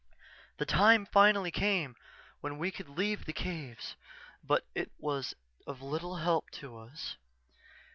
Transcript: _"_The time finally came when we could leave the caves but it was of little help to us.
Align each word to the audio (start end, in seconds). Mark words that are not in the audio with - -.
_"_The 0.57 0.67
time 0.67 1.05
finally 1.05 1.51
came 1.51 1.95
when 2.39 2.57
we 2.57 2.71
could 2.71 2.89
leave 2.89 3.25
the 3.25 3.33
caves 3.33 3.95
but 4.43 4.65
it 4.73 4.89
was 4.97 5.35
of 5.67 5.83
little 5.83 6.15
help 6.15 6.49
to 6.53 6.75
us. 6.75 7.17